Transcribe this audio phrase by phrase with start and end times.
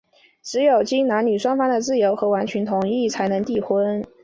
[0.41, 4.03] 只有经男女双方的自由和完全的同意,才能缔婚。